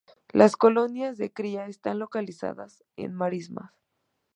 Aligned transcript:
Las 0.31 0.55
colonias 0.57 1.19
de 1.19 1.31
cría 1.31 1.67
están 1.67 1.99
localizadas 1.99 2.83
en 2.95 3.13
marismas. 3.13 3.71